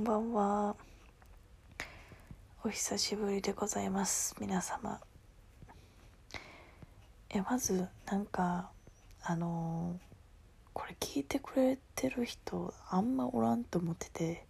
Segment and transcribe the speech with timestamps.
[0.00, 0.76] んばんは。
[2.64, 4.34] お久しぶりでございます。
[4.40, 4.98] 皆様。
[7.28, 8.70] え、まず、なんか、
[9.20, 10.10] あのー
[10.72, 14.46] これ聞いてくれてる人、あんまおらんと思ってて、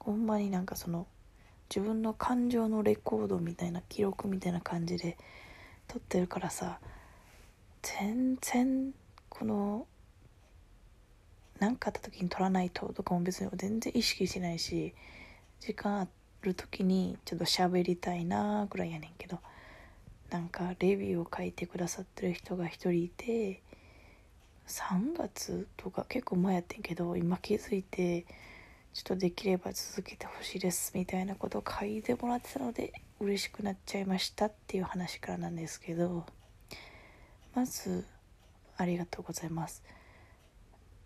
[0.00, 1.06] ほんまになんかその、
[1.70, 5.18] 自分の感情のレコードみたいな、記録みたいな感じで
[5.86, 6.80] 撮ってるからさ、
[7.82, 8.92] 全然、
[9.28, 9.86] この、
[11.62, 14.94] 何かあった時に撮らないととかも別に全然意識しないし
[15.60, 16.08] 時間あ
[16.40, 19.38] る時にちょっと喋りたいなぐらいやねんけど
[20.32, 23.62] なんかレビューを書いてくださってる人が一人いて
[24.66, 28.26] 3月とか結構前やってんけど今気づいて
[28.92, 36.26] ちょっとできれば続けてほしいですみたいなことを書いてもらってたので嬉しくなっちゃいましたっていう話からなんですけど
[37.54, 38.04] まず
[38.76, 39.84] ありがとうございます。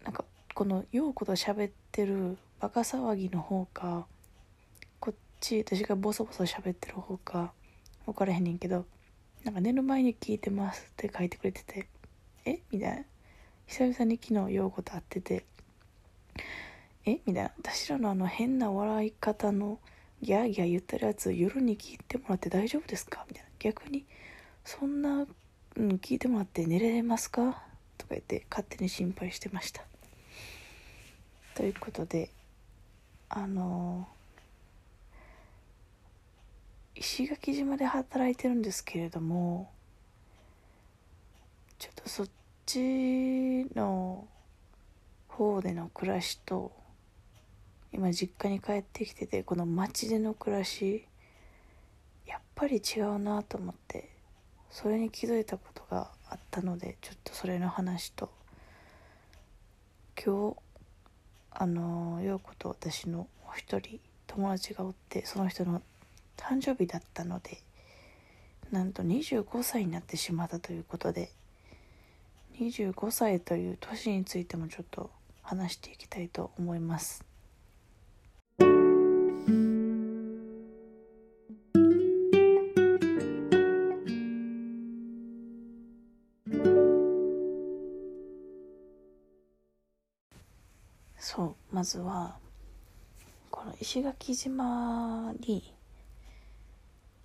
[0.03, 0.25] なんか
[0.57, 4.07] この陽子と喋ってるバカ騒ぎの方か
[4.99, 7.53] こっち私がボソボソ喋ってる方か
[8.07, 8.87] 分からへんねんけど
[9.45, 11.89] なんか寝る前に聞いてますって書いてくれてて
[12.47, 12.61] え？
[12.73, 13.03] みたいな。
[13.67, 15.45] 久々に昨日陽子と会ってて
[17.05, 17.21] え？
[17.27, 17.51] みたいな。
[17.59, 19.79] 私らのあの変な笑い方の
[20.23, 23.27] ギャーギャー言ってるやつ夜に聞いてもらって大丈夫ですか？
[23.29, 23.51] みたいな。
[23.59, 24.07] 逆に
[24.65, 25.27] そんな、
[25.77, 27.63] うん、聞いてもらって寝れますか？
[27.99, 29.83] とか言って勝手に心配してました。
[31.57, 32.29] ということで
[33.31, 34.07] あの
[36.95, 39.71] 石垣島で働いてるんですけれども
[41.79, 42.29] ちょっとそっ
[42.67, 44.29] ちの
[45.29, 46.73] 方での暮らしと
[47.91, 51.07] 今実家に帰ってきててこの街での暮らし
[52.27, 54.11] やっぱり違うなと思って
[54.71, 58.31] それに気づいたことがあったのでちょっとそれの話と
[60.23, 60.66] 今日
[61.59, 65.81] あの陽子と私のお一人友達がおってその人の
[66.37, 67.63] 誕生日だったので
[68.71, 71.31] なんと25歳になってしまったということで
[72.61, 77.25] 25歳という年についてもちょっと話していきたいと思います。
[91.19, 92.37] そうまずは
[93.51, 95.75] この石垣島に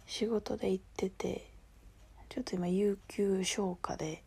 [0.06, 1.52] 仕事で行ってて
[2.30, 4.24] ちょっと今有給消化で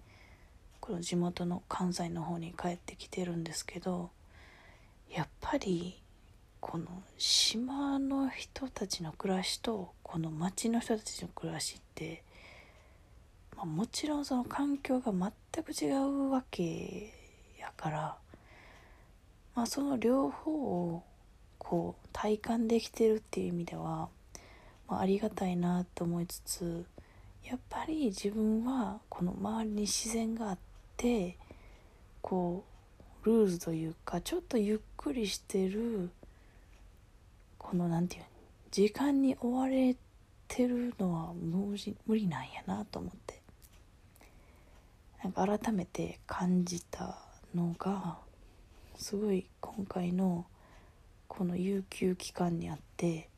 [0.80, 4.10] この地元の関西の方に帰ってきてるんですけど
[5.10, 6.02] やっぱり
[6.60, 6.86] この
[7.18, 12.22] 島の人たちの暮らしとこの町の人たちの暮らしって、
[13.56, 17.12] まあ、もちろんその環境が全く違うわけ
[17.58, 18.16] やから、
[19.54, 21.02] まあ、その両方を
[21.58, 24.08] こう体感できてるっていう意味では、
[24.88, 26.84] まあ、ありがたいなと思いつつ
[27.44, 30.58] やっぱり自分はこの周りに自然があっ
[30.96, 31.36] て
[32.20, 32.64] こ
[33.22, 36.10] うルーズというかちょっとゆっくりしてる
[37.58, 38.22] このなんていう
[38.70, 39.96] 時間に追われ
[40.48, 43.44] てるのは無理無理なんやなと思って。
[45.24, 47.16] なんか改めて感じた
[47.54, 48.18] のが
[48.96, 50.46] すごい今回の
[51.28, 53.28] この有給期間にあって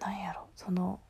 [0.00, 1.00] なんやろその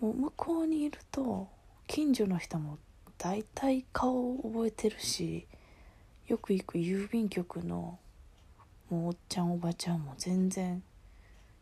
[0.00, 1.48] もう向こうにいると
[1.86, 2.78] 近所の人も
[3.18, 5.46] 大体顔を覚えてるし
[6.26, 7.98] よく行く郵便局の
[8.90, 10.82] もうおっちゃんおばちゃんも全然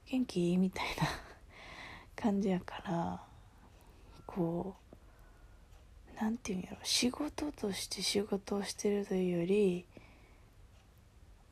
[0.07, 1.09] 元気みたいな
[2.17, 3.23] 感じやから
[4.27, 4.84] こう
[6.21, 6.77] なんていうんやろ。
[6.83, 9.85] 仕事として仕事をしてるというより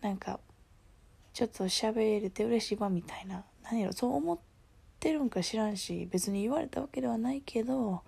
[0.01, 0.41] なんか
[1.33, 3.45] ちょっと喋れて嬉しいわみたいな。
[3.65, 3.93] 何やろ。
[3.93, 4.39] そう思っ
[5.01, 8.03] てるんか知らんし別に言われたわけではないけど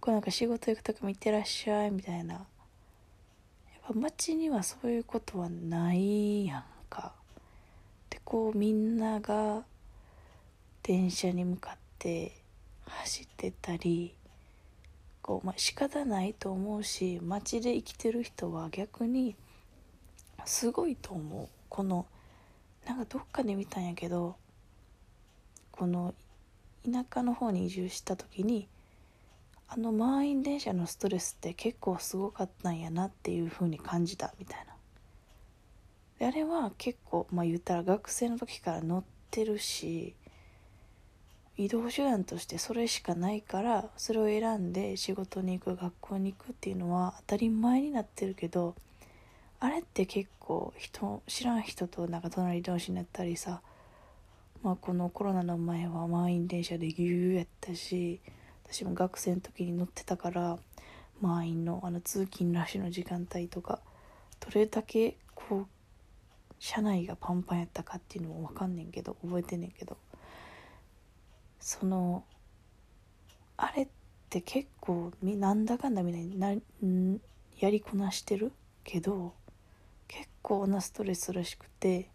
[0.00, 2.34] こうなんか仕事行くときも行ってらっしゃいみたいな。
[2.34, 2.44] やっ
[3.88, 7.12] ぱ街にはそういうことはないやんか。
[8.08, 9.64] でこうみんなが
[10.82, 12.32] 電車に向かって
[12.86, 14.14] 走ってたり
[15.22, 19.36] こう、まあ、仕方ないと思うし街で生きてる人は逆に
[20.44, 21.48] すごいと思う。
[21.68, 22.06] この
[22.86, 24.36] なんかどっかで見たんやけど
[25.70, 26.14] この
[26.84, 28.68] 田舎の方に移住した時に
[29.68, 34.74] あの満員電車のストレスって結構すごかったんやなっていう風に感じたみたいな。
[36.18, 40.14] であれは結構まあ言ったら学生の時から乗ってるし
[41.56, 48.74] 移動手段としてそれしかないからそれを選んで仕事に行く学校に行くっていうのは当たり前になってるけど
[49.58, 53.60] あれって結構人知らん人となんか隣同士になったりさ
[54.62, 58.20] まあこのコロナの前は満員電車でぎゅうやったし
[58.64, 60.58] 私も学生の時に乗ってたから
[61.20, 63.80] 満員のあの通勤ラッシュの時間帯とか
[64.40, 65.66] どれだけこう
[66.58, 69.98] 車内がパンパンやったかっていうのも分かんねんけど覚えてねんけど。
[71.60, 72.24] その
[73.56, 73.88] あれっ
[74.28, 77.18] て結構みなんだかんだみんなな
[77.58, 78.52] やりこなしてる
[78.82, 79.34] けど
[80.08, 82.08] 結構なストレスらしくて。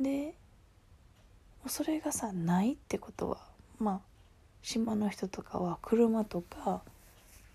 [0.00, 0.34] で
[1.66, 3.38] それがさないってことは
[3.78, 4.00] まあ
[4.62, 6.82] 島の人とかは車とか、ま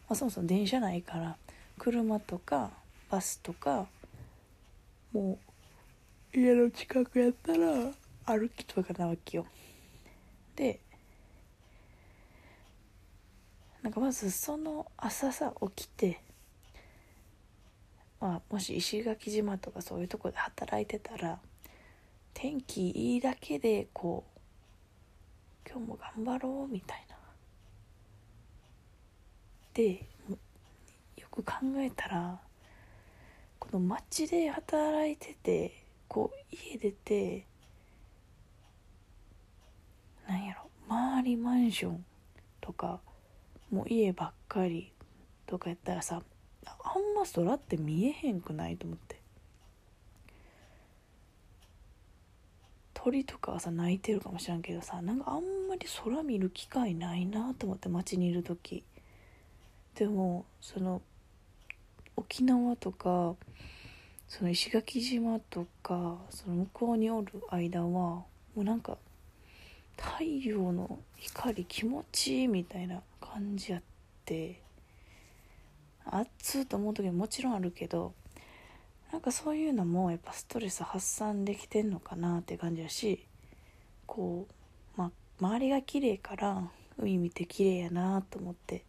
[0.10, 1.38] あ、そもそも電車ないから
[1.78, 2.72] 車とか
[3.10, 3.88] バスとか
[5.14, 5.40] も
[6.34, 7.92] う家の近くやったら
[8.26, 9.46] 歩きとかなわけよ。
[10.56, 10.80] で
[13.82, 16.22] なんかまずその朝さ起きて
[18.22, 21.40] まあもし石垣島とかそういうとこで働いてたら
[22.34, 24.24] 天気いいだけでこ
[25.66, 27.16] う今日も頑張ろうみたいな。
[29.74, 30.06] で
[31.18, 32.40] よく考えたら
[33.60, 37.48] この街で働いててこう家出て
[40.34, 40.62] なんやろ。
[40.90, 42.06] 周りマンション
[42.60, 43.00] とか
[43.72, 44.92] もう家ばっかり
[45.46, 46.22] とかやったらさ
[46.66, 46.74] あん
[47.16, 49.22] ま空って見えへんくないと思って。
[52.96, 58.84] 鳥とかはさ鳴いてるかもしらんけどさなんかあんまり空見る機会ないなと思って街にいる時。
[59.96, 61.02] でもその
[62.16, 63.36] 沖縄とか
[64.28, 68.26] その石垣島とかその向こうにおる間はも
[68.56, 68.98] うなんか
[69.98, 73.82] 太陽の光気持ちいいみたいな感じやっ
[74.26, 74.62] て
[76.06, 78.14] 暑いと思う時ももちろんあるけど
[79.12, 83.26] なんかそういうのもやっぱストレス発散できてんのかなって感じやし
[84.06, 84.48] こ
[84.98, 86.64] う、ま、周りが綺麗から
[86.98, 88.86] 海見て綺麗やなと思って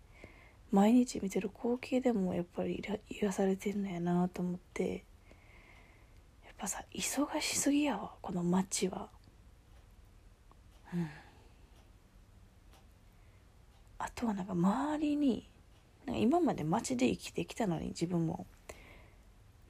[0.72, 5.04] 毎日見てる光景でもやっぱり癒されてんのやなと思って
[6.44, 9.13] やっぱさ忙しすぎやわこの街は。
[10.94, 11.10] うん。
[13.98, 15.48] あとはなんか周りに
[16.06, 18.46] なんか今まで街で生きてきたのに自分も。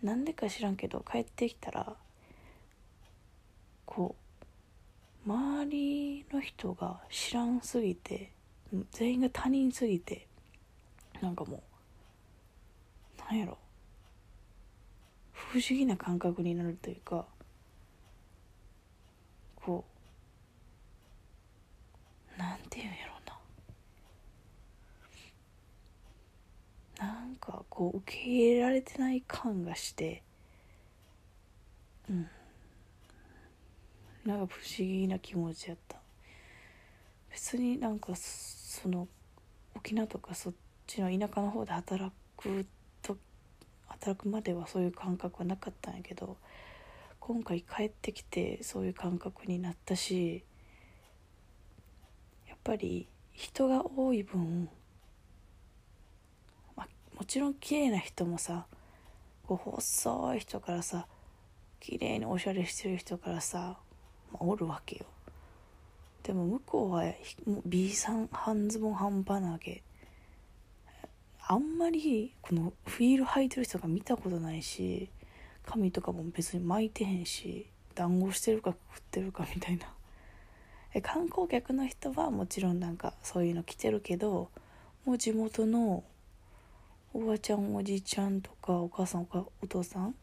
[0.02, 1.96] なんでか知らんけど帰ってきたら
[3.86, 4.14] こ
[5.26, 8.30] う周りの人が知らんすぎて
[8.92, 10.26] 全員が他人すぎて
[11.22, 11.62] なんかも
[13.18, 13.56] うなんやろ。
[15.32, 17.24] 不思議な感覚になるというか
[19.56, 19.94] こう
[22.36, 23.14] なんていうんやろ
[26.98, 27.06] な。
[27.06, 30.22] なんかこう受け入れられてない感がして。
[32.08, 32.28] うん。
[34.25, 35.98] なんか不思議な気持ちやった。
[37.31, 39.08] 別になんかその
[39.75, 40.52] 沖縄とかそっ
[40.86, 42.64] ちの田舎の方で働く
[43.02, 43.16] と
[43.88, 46.36] 働くまではそういう感覚はなかったんやけど
[47.19, 50.44] 今回帰ってきてそういう感覚になったし
[52.64, 54.68] ぱり人が多い分
[56.74, 58.66] まもちろん綺麗な人もさ
[59.46, 61.06] こう細い人からさ
[61.80, 63.76] 綺麗におしゃれしてる人からさ、
[64.32, 65.04] ま、おるわけよ。
[66.22, 67.04] でも向こうは
[67.66, 69.82] B さん半ズボン半端なわけ
[71.46, 75.10] あんまりこのフィール履いてる人が見たことないし
[75.66, 79.94] 髪とかも別に巻いてへんし団子してるか食ってるかみたいな。
[81.03, 84.51] 観光客の人はもちろんなんかそういうの着てるけど
[85.05, 86.05] もう地元の
[87.13, 90.15] おばちゃんおじいちゃんとかお母さんおかお父さん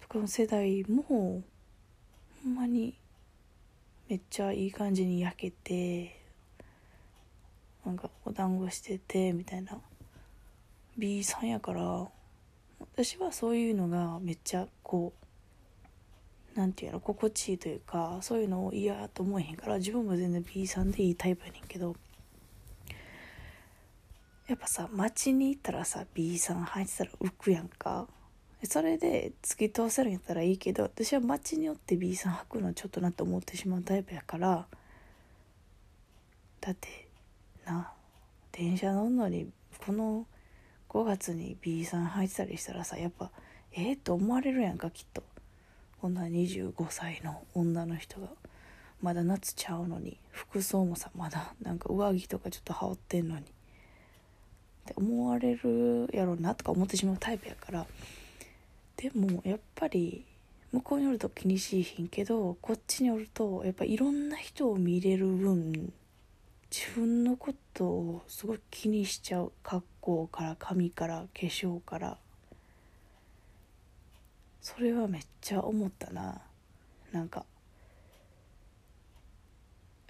[0.00, 1.42] とかの世代もほ
[2.48, 2.94] んまに
[4.08, 6.20] めっちゃいい感じに焼けて
[7.84, 9.78] なんかお団子しててみたいな。
[10.96, 12.06] B さんやから
[12.78, 15.23] 私はそういうのがめっちゃこう
[16.54, 21.96] なんていうの心地いいというかそういうのを嫌と思えへんから自分も全然 B さんでいいタイプやねんけど
[24.46, 28.06] やっぱさ街に行ったらさ B さん入ってたら浮くやんか。
[28.66, 34.66] それで突き通せるんやったらいいけど私は街によって B さん履くのはちょっとなって思ってしまうタイプやから
[36.62, 37.08] だって
[37.66, 37.92] な
[38.52, 39.48] 電車乗んのに
[39.84, 40.26] この
[40.88, 43.30] 5月に B さん履いてたりしたらさやっぱ
[43.72, 45.22] ええー、と思われるやんかきっと。
[46.04, 48.28] こんな25歳の女の人が
[49.00, 53.40] まだ夏ちゃうのに服装もさまだなんか上着とかちょっと羽織ってんのに。
[53.40, 53.44] っ
[54.84, 57.86] て思われるやろうなとか思ってしまうタイプやから。
[58.98, 60.26] でもやっぱり
[60.72, 65.90] 向こうにおると気にしいひんけどこっちにおるとやっぱいろんな人を見れる分
[66.70, 69.52] 自分のことをすごい気にしちゃう。
[69.62, 72.18] 格好から髪から化粧から。
[74.64, 76.40] それはめっちゃ思ったな。
[77.12, 77.44] なんか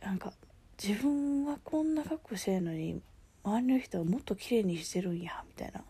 [0.00, 0.32] なんか
[0.80, 3.02] 自分はこんな格好してるのに
[3.42, 5.82] 周りの人はもっと綺麗にしてるんやみたいな。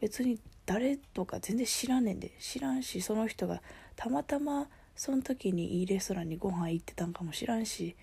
[0.00, 3.60] 別に誰とか全然知らんねんで知らんしその人が
[3.96, 4.66] たまたま
[4.96, 7.94] その時にいいレストランにご飯行ってたんかもしらんし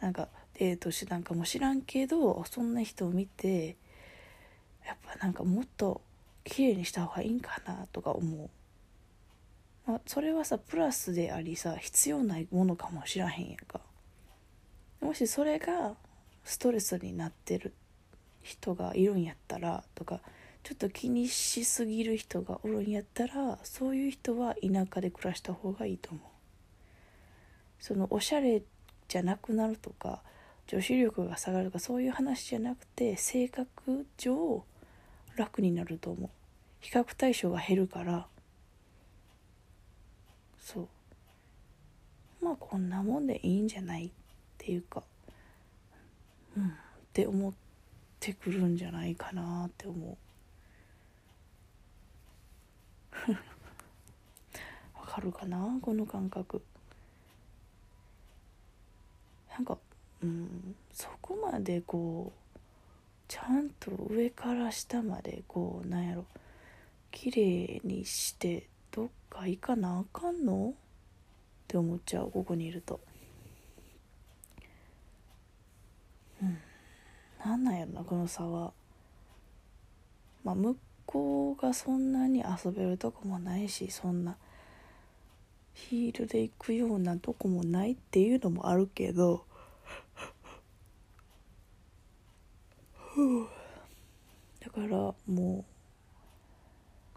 [0.00, 3.76] なんかデートしてたんかもしらんけどそんな人を見て
[4.86, 6.00] やっぱなんかもっと
[6.44, 8.48] 綺麗にした方がいいんかなとか思う、
[9.88, 13.80] まあ、それはさプラスでありさ必要ないものかもしらへんやんか。
[15.00, 15.94] もしそれが
[16.44, 17.72] ストレスになってる
[18.42, 20.20] 人がいるんやったらとか
[20.62, 26.22] ちょっと気にしすぎる人がおるんやったらそういう人は田舎で暮らした方がいいと思う。
[27.80, 28.62] そのおしゃれ
[29.08, 30.20] じゃなくなるとか
[30.66, 34.64] 女子力が下がるとかそういう話じゃなくて性格上
[35.36, 36.30] 楽になると思う。
[36.80, 38.26] 比較対象が減るから。
[40.68, 40.88] そう。
[42.44, 44.10] まあこんなもんでいいんじゃないっ
[44.58, 45.02] ていうか
[46.56, 46.70] うんっ
[47.14, 47.52] て思っ
[48.20, 50.18] てくるんじゃないかなって思
[53.16, 53.32] う。
[54.94, 55.78] わかるかな？
[55.80, 56.62] この感覚。
[59.50, 59.78] なんか
[60.22, 62.58] うんそこまでこう
[63.26, 66.26] ちゃんと上から下までこうなんやろ
[67.10, 70.70] 綺麗にしてどっか行かなあかんの？
[70.70, 70.72] っ
[71.68, 72.98] て思っちゃうここにいると。
[76.42, 76.58] うん。
[77.44, 78.72] なんなんやろなこの差は。
[80.42, 80.76] まあ向
[81.06, 84.36] こうがそんなに遊べるとこもないしそんな
[85.74, 89.44] ヒールで行くようなとこもないっていうのもあるけど。
[94.58, 95.64] だからもう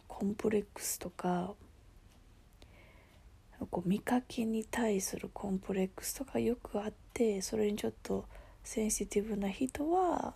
[0.07, 1.55] コンプレックスとか
[3.69, 8.25] こう見かけに対するコンプレックスとかよくあってそれにちょっと
[8.63, 10.33] センシティブな人は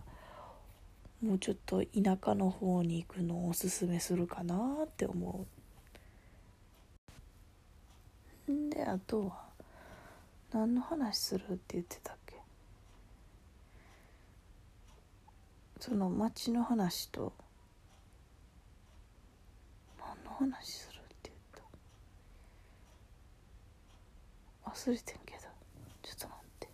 [1.22, 5.46] もうちょっと田舎の方に行くのをおすすめするかなって思
[8.48, 8.70] う。
[8.70, 9.46] であとは
[10.54, 12.36] 何の話するって言ってたっけ？
[15.80, 17.34] その町の話と
[20.00, 21.36] 何の話するって言っ
[24.64, 25.40] た忘れてんけど。
[26.04, 26.70] ちょっと待って。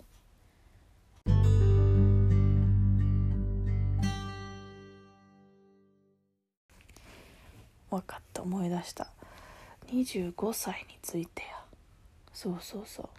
[7.91, 8.41] 分かった。
[8.41, 9.08] 思い出した。
[9.88, 11.63] 25歳についてや。
[12.34, 13.10] そうそうそう。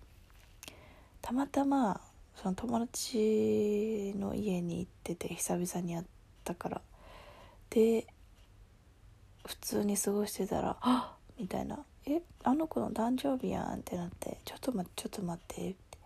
[1.21, 2.01] たまたま
[2.35, 6.05] その友達の家に行ってて久々に会っ
[6.43, 6.81] たから。
[7.71, 8.09] で
[9.47, 15.99] 普通に過ごしてたら「あっ!」みたいな「えあの子の誕生日やん」ってなって「ちょっと待ってちょっと待って」って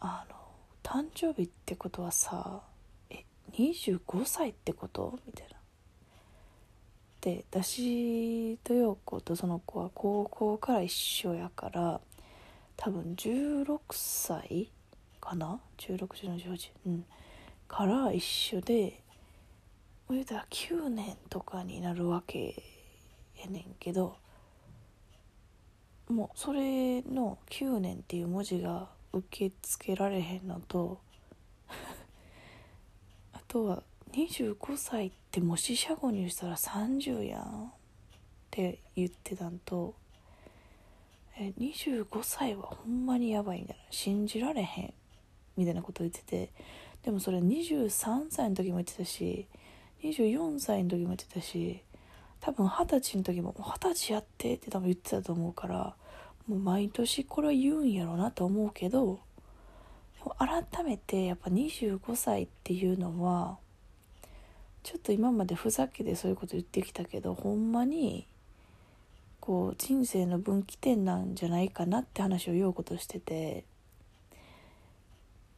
[0.00, 0.36] あの
[0.82, 2.62] 誕生日ってことはさ
[3.10, 5.18] え25歳ってこと？
[5.26, 5.56] みたいな。
[7.20, 12.00] で私と陽子とその子は高校から一緒やから
[12.76, 14.70] 多分16歳
[15.20, 17.04] かな？161718うん。
[17.66, 19.02] から一緒で
[20.08, 22.62] 言うたら9年とかになるわけ
[23.42, 24.16] やねんけど
[26.08, 31.00] もうそれの9年っていう文字が受け付けられへんのと
[33.32, 33.82] あとは
[34.12, 37.70] 25歳ってもし四捨五入したら30やんっ
[38.50, 39.94] て言ってたんと
[41.38, 43.82] え25歳はほんまにやばいみたいな。
[43.90, 44.94] 信じられへん
[45.56, 46.50] みたいなこと言ってて
[47.02, 49.46] でもそれ23歳の時も言ってたし
[50.02, 51.82] 24歳の時も言ってたし
[52.40, 55.96] 多分二十歳の時も「二十歳やって」って多分言ってたと思うから
[56.46, 59.18] もう毎年これは言うんやろうなと思うけど
[60.18, 63.58] でも改めてやっぱ25歳っていうのは
[64.82, 68.28] ちょっと今までふざけてそういうこと言ってきたけどほんまに
[69.40, 73.64] こう人生の分岐点なんじゃないかなって話をようことしてて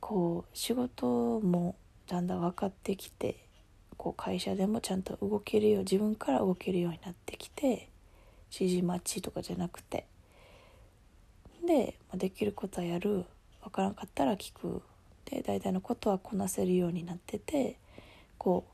[0.00, 1.74] こう仕事も
[2.06, 3.47] だんだん分かってきて
[3.98, 7.90] こう会社でもちゃんと動けるよう自分から動けるようになってきて
[8.50, 10.06] 指示待ちとかじゃなくて。
[11.66, 13.26] で、まあ、できることはやる。
[13.62, 14.80] 分からんかったら聞く。
[15.30, 17.76] で大体のことはこなせるようになってて
[18.38, 18.64] こ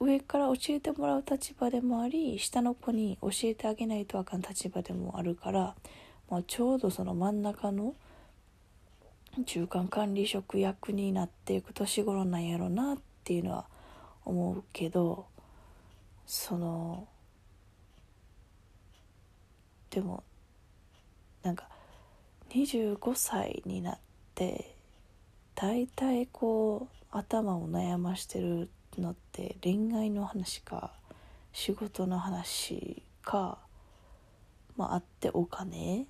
[0.00, 5.74] う上から教えてもらう立場でもあり下の子に教えてあげないとあかん立場でもあるから、
[6.30, 7.94] まあ、ちょうどその真ん中の
[9.44, 13.66] 中間管理職役になっていく年頃なんやろなっていうのは
[14.26, 15.26] 思うけど
[16.26, 17.08] その
[19.90, 20.22] でも
[21.42, 21.68] なんか
[22.50, 23.98] 25歳になっ
[24.34, 24.74] て
[25.54, 28.68] 大体こう頭を悩ましてる
[28.98, 30.92] のって恋愛の話か
[31.52, 33.58] 仕事の話か
[34.76, 36.06] まああってお金。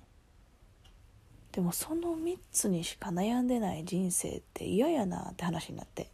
[1.53, 6.11] でもその3つにしか悩んでない人生って嫌やなって話になって。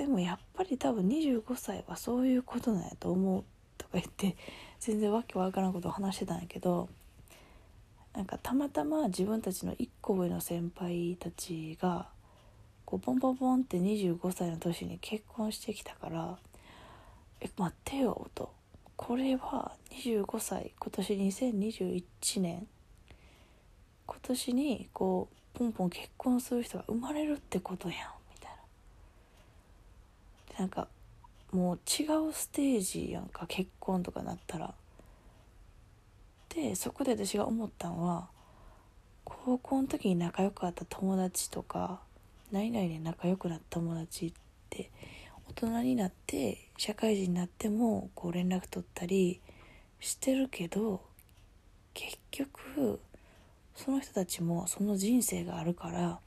[0.00, 3.44] でもやっぱり多分25歳はそういうことなんやと思う
[3.76, 4.34] とか言って
[4.80, 6.88] 全然わけわからんことを話してたんやけど
[8.14, 12.08] なんかたまたま自分たちの1個上の先輩たちが
[12.86, 16.38] こうポンポンポンって25歳の年に結婚してきたから
[17.42, 18.54] 「え待ってよ」と
[18.96, 22.66] 「これは25歳今年2021年
[24.06, 28.19] 今年にこうポンポン結婚する人が生まれるってことやん。
[30.60, 30.88] なんか
[31.52, 34.74] もう違うステージやんか結婚とかなったら。
[36.50, 38.28] でそこで私が思ったのは
[39.24, 42.00] 高校の時に仲良かった友達とか
[42.52, 44.32] 何々で仲良くなった友達っ
[44.68, 44.90] て
[45.48, 49.40] 大人になって社会人になってもこう連絡取ったり
[50.00, 51.00] してるけど
[51.94, 53.00] 結局
[53.76, 56.18] その人たちもその人生があるから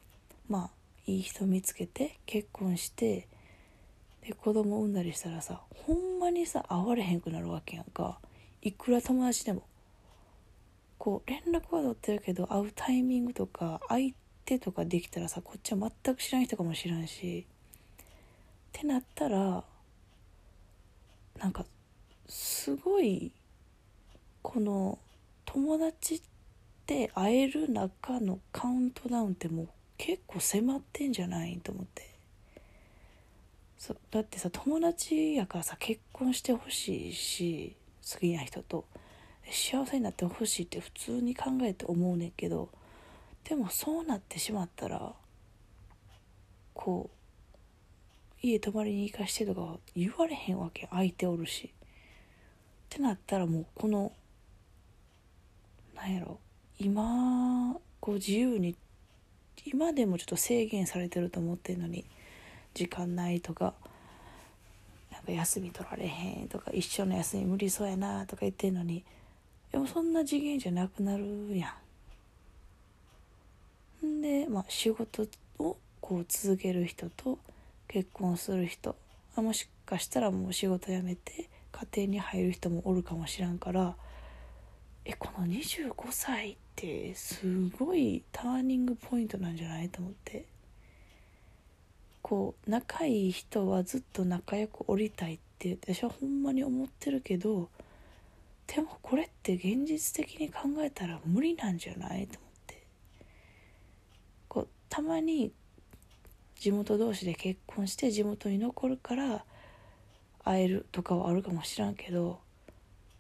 [0.48, 0.70] まあ
[1.06, 3.28] いい人見つけて結婚して
[4.25, 8.20] で子供産んだりしたらさほんまにさ会われへんくなるわけやんか。
[8.62, 9.63] いくら友達でも。
[10.98, 14.13] こう連絡は取ってるけど会うタイミングとか相
[14.45, 17.45] 手とかできたらさこっちは全く知らん人かもしらんし。
[18.00, 18.06] っ
[18.71, 19.63] てなったら
[21.39, 21.65] なんか
[22.28, 23.32] すごい
[24.41, 24.98] この
[25.45, 26.34] 友達って
[26.84, 29.67] って会える中のカウントダウンってもう
[29.98, 32.12] 結構迫ってんじゃないと思って。
[33.84, 37.76] そだってさ友達やからさ結婚してほしいし
[38.13, 38.86] 好きな人と
[39.52, 42.69] 幸せになってほしいって普通に考えて思うねんけど
[43.43, 45.12] でもそうなってしまったら
[46.74, 51.74] こう家泊まりに行かしてとか言われへんわけ相手おるし。
[51.74, 54.13] ってなったらもうこの
[55.93, 56.39] なんやろ
[56.80, 58.78] 今こう自由に
[59.65, 62.06] 今でもちょっと制限されてると思ってるのに
[62.74, 63.74] 時間ないとか
[65.12, 69.04] なんか休み取られへんとか一緒の休み無理そうやなとか言ってんのに
[69.72, 71.76] でもそんな次元じゃなくなるや
[74.04, 74.06] ん。
[74.06, 75.26] んで、まあ、仕事
[75.60, 77.40] をこう続ける人と
[77.88, 78.96] 結婚する人
[79.36, 83.96] あもしかしたらもう仕事辞めて家庭に入る人もおるかもしらんから
[85.06, 90.46] えこの25歳ってすごいターニングポイントなんじゃないと思って
[92.24, 97.70] こう仲いい人はずっと仲良くおりたいって私はほんまに思ってるけど
[98.66, 102.84] でもこれって現実的に考えたら無理なんじゃないと思って。
[104.48, 105.52] こうたまに
[106.56, 109.44] 地元同士で結婚して地元に残るから
[110.44, 112.40] 会えるとかはあるかもしらんけど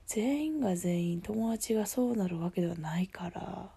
[0.07, 3.69] 全員が全員友達がそうなるわけではないから。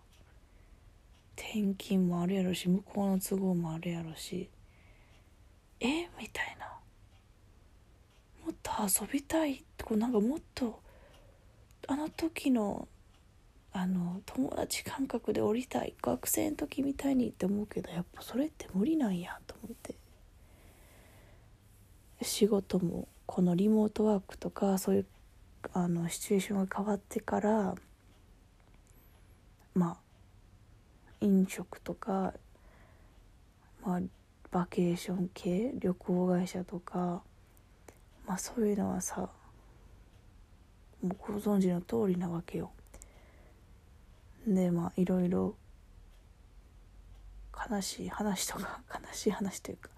[1.36, 4.48] 転勤もあるやろし向こうの都合もあるやろし。
[5.80, 6.08] え？
[6.18, 6.66] みたいな。
[8.44, 8.70] もっと
[9.02, 9.64] 遊びたい。
[9.84, 10.80] こうなんかもっと
[11.86, 12.88] あの時の
[13.72, 15.94] あの友達感覚で降りたい。
[16.02, 19.94] 学生の時みたいにって思うけどやっぱそれって無理なんやと思って。
[22.22, 25.06] 仕事もこのリモートワークとかそういう
[25.74, 27.74] あのシチュエーションが変わってから
[29.74, 29.96] まあ
[31.20, 32.32] 飲食とか、
[33.84, 34.00] まあ、
[34.50, 37.22] バケーション系旅行会社とか、
[38.26, 39.28] まあ、そういうのはさ
[41.02, 42.70] もうご存知の通りなわけよ。
[44.46, 45.56] でまあいろいろ
[47.70, 49.90] 悲しい話とか 悲しい話というか、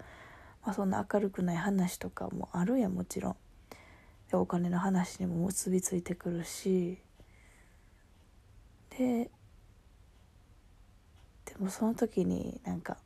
[0.65, 3.37] まあ、そんな明るくない話とかもあるやもちろん。
[4.29, 6.99] でお金の話にも結びついてくるし
[8.91, 9.31] で
[11.45, 12.97] でもその時になんか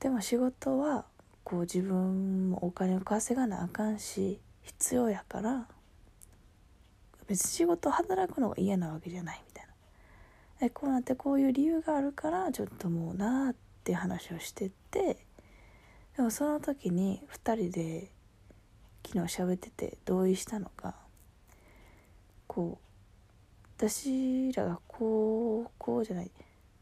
[0.00, 1.04] でも仕事は
[1.44, 5.66] こう自分もお金を稼がなあかんし必要やから
[7.26, 9.72] 別に仕事働くのが嫌なわけじゃないみたいな。
[10.60, 13.54] でこうなってこういう理由があるからちょっともうなあっ
[13.84, 15.18] て話をしてて
[16.16, 18.10] でもその時に2人で
[19.06, 20.94] 昨日喋ってて同意したのが
[22.46, 22.86] こう
[23.76, 26.30] 私らが高校じゃない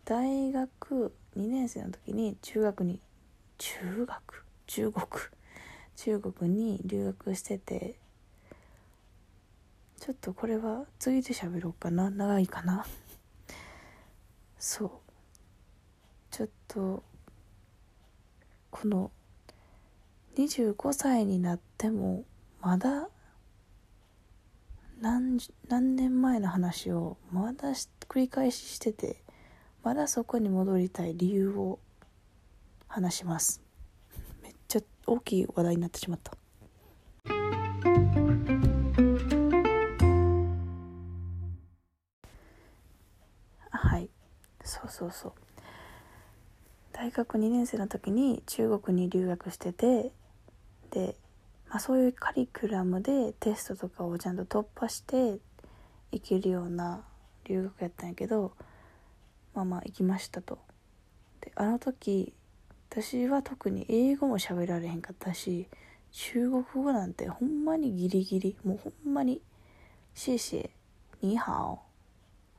[0.05, 3.01] 大学2年生の時に中学に
[3.59, 4.45] 中学？
[4.67, 5.07] 中国？
[5.97, 7.95] 中国に留学してて
[10.01, 12.11] ちょっとこれは次で喋ろうかな？
[12.11, 12.85] 長いかな？
[14.59, 14.91] そう。
[16.31, 17.03] ちょっと
[18.71, 19.11] この
[20.37, 22.25] 25歳になっても
[22.61, 23.09] まだ
[25.01, 27.71] 何何年前の話をまだ
[28.09, 29.23] 繰り返ししてて
[29.85, 31.79] まだそこに戻りたい理由を
[32.89, 33.61] 話します。
[34.43, 36.33] めっちゃ大きい話題になってしまった。
[43.69, 44.09] はい。
[44.65, 45.33] そうそうそう。
[46.93, 50.13] 大学2年生の時に中国に留学してて
[50.93, 51.15] で、
[51.69, 55.39] まあ、そういうカリキュラムでテストとかをちゃんと突破して
[56.11, 57.05] いけるような
[57.45, 58.53] 留学やったんやけど
[59.55, 60.59] まあま行きましたと。
[61.41, 62.33] であの時
[62.91, 65.67] 私は特に英語も喋られへんかったし
[66.13, 69.41] 中国語なんてほんまにギリギリもうほんまに
[70.15, 70.71] 「シェシェ」
[71.23, 71.81] 「ニーハオ」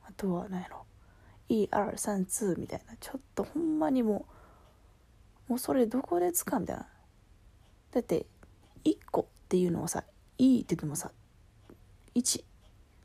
[0.06, 0.84] あとは何やろ
[1.48, 2.96] 「1 2 3 2」みたいな。
[3.00, 4.26] ちょっとほんまにも
[5.48, 6.88] うもうそれどこで使うみたいな。
[7.92, 8.26] だって
[8.84, 10.04] 1個っていうのをさ
[10.38, 11.10] 「いい」って言ってもさ
[12.14, 12.44] 1、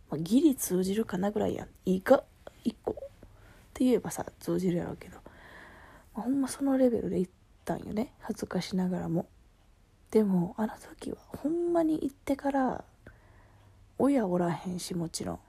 [0.10, 1.70] まあ、ギリ通じるかなぐらいやん。
[1.86, 2.24] いいか
[2.66, 3.11] ？1個。
[3.82, 5.18] って言えばさ通じるやろうけど、
[6.14, 7.32] まあ、ほんまそのレベルで行っ
[7.66, 8.14] たんよね。
[8.20, 9.26] 恥ずかしながらも。
[10.12, 12.84] でもあの時はほんまに行ってから
[13.98, 15.40] 親おらへんしもちろん。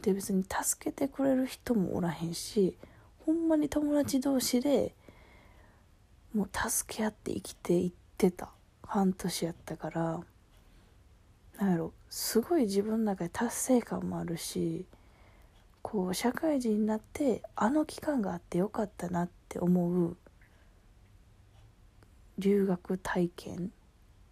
[0.00, 2.78] で別に助けてくれる人もおらへんし
[3.26, 4.94] ほんまに友達同士で
[6.34, 8.48] もう助け合って生きていってた。
[8.86, 10.20] 半年やったから。
[11.58, 11.92] なんやろ。
[12.08, 14.86] すごい自分の中で達成感もあるし
[15.88, 20.16] こう社会人になってあの期間があってよかったなって思う
[22.38, 23.70] 留学体験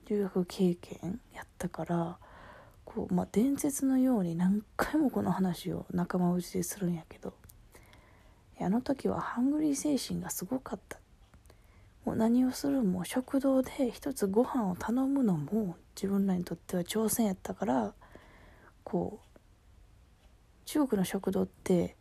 [0.09, 2.19] 留学経験やったから
[2.85, 7.35] こう、まあ、伝説のように何回もこの話を仲間内でするんやけど
[8.61, 10.99] あの時はハングリー精神がすごかった。
[12.05, 17.95] もう何をするも食堂で一つご飯を頼むのも自分らにとっては挑戦やったから
[18.83, 19.34] こう
[20.65, 21.97] 中国の食堂って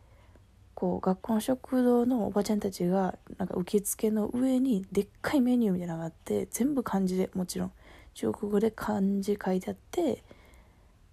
[0.75, 7.71] こう学校の食堂のおばちゃんたちがなんか受付の上にでっかいメニューみたいなのがあって全部漢字でもちろん。
[8.13, 10.23] 中国語で漢字書いてあって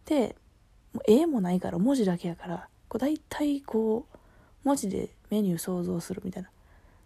[0.04, 0.36] で
[0.92, 4.18] も絵もないから文字だけやからこう大体こう
[4.64, 6.50] 文字でメニュー想像するみたいな。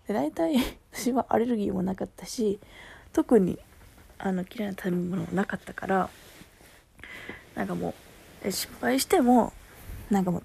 [0.08, 0.56] で大体
[0.92, 2.58] 私はアレルギーもなかったし
[3.12, 3.58] 特に
[4.18, 6.10] あの嫌いな食べ物もなかったから
[7.54, 7.94] なんかも
[8.44, 9.52] う失敗しても
[10.10, 10.42] なんかもう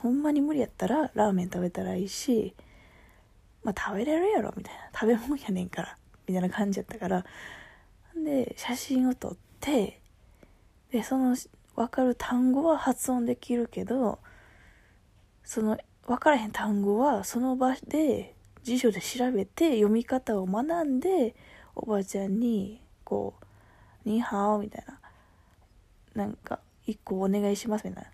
[0.00, 2.54] ほんまに無理やったらラーメン食べたらいいし
[3.64, 4.80] まあ食べれるやろみたいな。
[4.94, 7.24] 食べ物やねんからみたいな感じやったから。
[8.24, 10.00] で写真を撮って
[10.90, 11.36] でその
[11.76, 14.18] 分かる単語は発音できるけど
[15.44, 21.36] その分からへん単語はその場で辞書で調べて読み方を学んで
[21.76, 23.44] おばあちゃんにこう
[24.08, 24.98] 「ニーハオ」みたいな。
[26.14, 28.10] なんか一個お願いしますみたいな。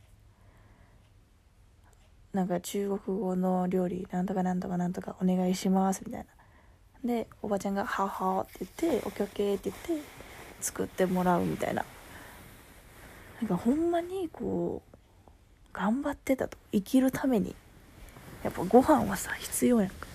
[2.32, 6.26] なんか中国語の料理なんとかなんとかなんとかお願いしますみたい
[7.04, 7.08] な。
[7.08, 10.06] でおばちゃんが「はは」って言って「オッケーオッケー」って言って
[10.60, 11.84] 作ってもらうみたいな。
[13.40, 14.96] なんかほんまにこう
[15.72, 17.54] 頑張ってたと生きるために
[18.42, 20.06] やっぱご飯はさ必要やんか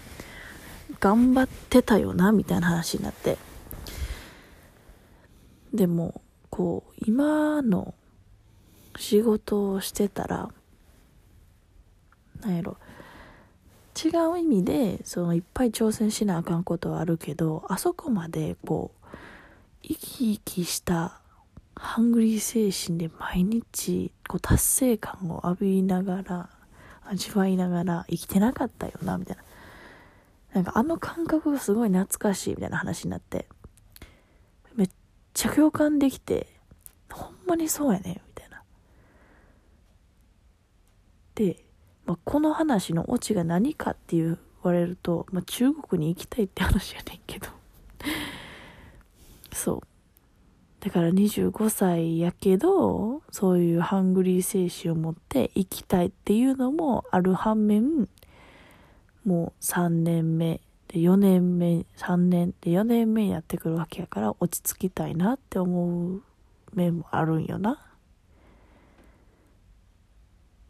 [1.00, 3.38] 頑張ってたよなみたいな話になって
[5.74, 7.94] でもこう今の
[8.98, 10.50] 仕事をしてたら
[12.42, 12.78] なんやろ。
[14.02, 19.08] 違う意味でそのいっぱい挑戦しなあかんことはあるけどあそこまでこう
[19.82, 20.00] 生き
[20.36, 21.20] 生きした
[21.76, 26.50] ハングリー精神で毎日こう達成感を浴びながら
[27.04, 29.44] 味わいながら生きてなかったよなみたいな。
[30.54, 33.48] なんかあの感覚がすごい懐かしいみたいな話になって。
[34.76, 34.90] めっ
[35.34, 36.48] ちゃ共感できて
[37.12, 38.64] ほんまにそうやねみたいな
[41.40, 41.56] で、
[42.06, 47.48] まあ、この話のオチが何かって言われると、まあ、中国に行きたいって話やねんけど。
[49.54, 49.82] そう。
[50.82, 58.10] だから25歳やけど、そういうハングリー精神を持って生きたいっていうのもある反面、
[59.24, 66.22] もう3年目で4年目3年で4年目にやってくるわけやから落ち着きたいなって思う
[66.74, 67.89] 面もあるんよな。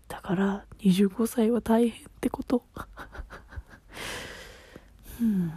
[0.10, 2.66] だから25歳は大変ってこと。
[5.22, 5.54] うん。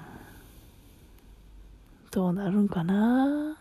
[2.13, 3.57] どうなるんかな。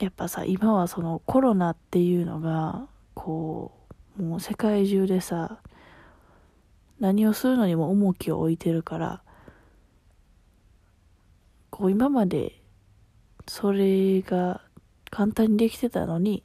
[0.00, 3.72] やっぱさ今はそのコロナっていうのがこ
[4.18, 5.60] うもう世界中でさ
[6.98, 9.22] 何をするのにも重きを置いてるから
[11.70, 12.60] こう今まで
[13.46, 14.62] それが
[15.10, 16.42] 簡単にできてたのに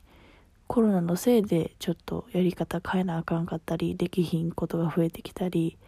[0.69, 5.79] コロナのせいでちょっとやり方変えなあかんかったりできひんことが増えてきたり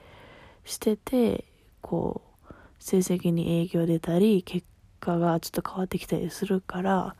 [0.65, 1.45] してて
[1.81, 4.65] こう成績に影響出たり結
[4.99, 7.15] 果がちょっと変わってきたりするから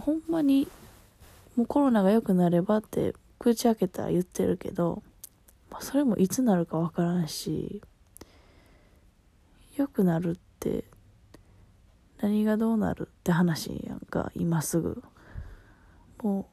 [0.00, 0.66] ほんまに
[1.54, 5.04] もうコロナが良くなればって口開けたら言ってるけど、
[5.70, 7.82] まあ、それもいつなるかわからんし
[9.76, 10.82] 良くなるって
[12.20, 15.04] 何がどうなるって話やんか今すぐ。
[16.22, 16.48] も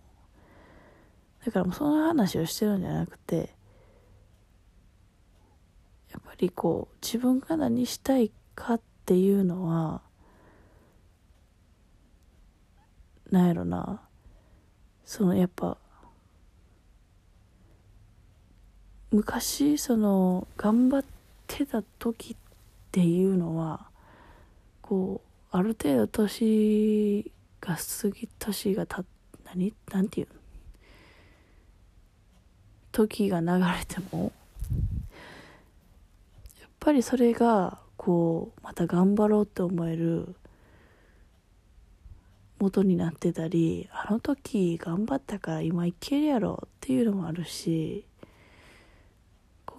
[1.41, 3.53] うだからもうその話をしてるんじゃなくて
[6.11, 10.01] やっぱりこう自分が何したいかっていうのは
[13.31, 14.01] なんやろな。
[15.03, 15.77] そのやっぱ
[19.11, 21.05] 昔その頑張っ
[21.47, 22.35] てた時っ
[22.91, 23.87] ていうのは
[24.81, 29.05] こうある程度年が過ぎ年がた
[29.55, 30.27] 何なんていう？
[32.91, 34.31] 時が流れても
[36.61, 40.35] やっぱりそれがこうまた頑張ろうって思える
[42.59, 48.05] 元になってたりあの時頑張ったから今いけるやろっていうのもあるし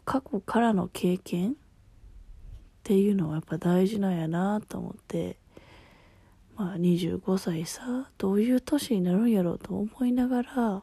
[0.05, 1.55] 過去からの経験っ
[2.83, 5.37] ていうのはやっぱ大事なんやなと思って
[6.57, 10.83] まあ25歳さどういう年になるんやろうと思いながら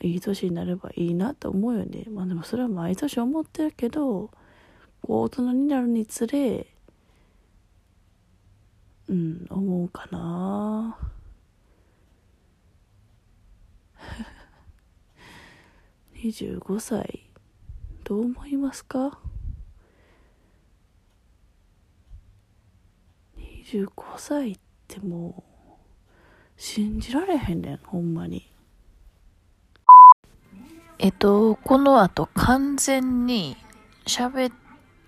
[0.00, 2.04] いい年になればいいなと思うよね。
[2.10, 4.30] まあでもそれは毎年思ってるけど
[5.02, 6.66] こう大人になるにつれ
[9.08, 10.96] うん思うかな。
[16.14, 17.26] 25歳
[18.04, 19.18] どう思いますか？
[23.72, 25.72] 25歳ってもう
[26.56, 28.50] 信じられへんねんほんまに。
[30.98, 33.56] えっとこの後完全に
[34.06, 34.52] 喋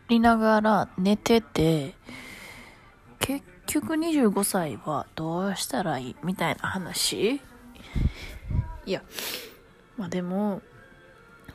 [0.08, 1.94] りながら寝てて
[3.18, 7.40] 結局25歳はどうしたらいいみたいな話？
[8.84, 9.02] いや、
[9.96, 10.60] まあでも、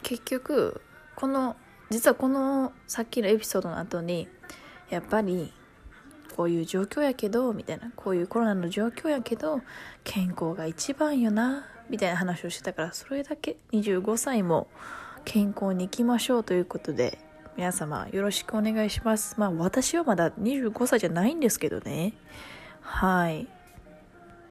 [0.02, 0.82] 結局、
[1.16, 1.56] この、
[1.90, 4.28] 実はこのさっきのエピソードの後に、
[4.90, 5.52] やっぱり、
[6.38, 9.62] こういう状況やけど、みたいな、こういうコロナの状況やけど、
[10.04, 14.68] 健康が一番よな、みたいな話をしてたから、それだけ25歳も
[15.26, 17.18] 健康に行きましょうということで、
[17.56, 19.34] 皆様よろしくお願いします。
[19.40, 22.14] まあ私はまだ25歳じゃないんですけどね。
[22.82, 23.48] はい。